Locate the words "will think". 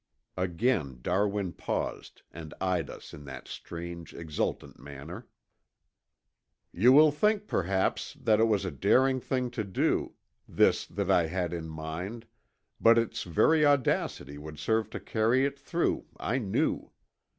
6.91-7.45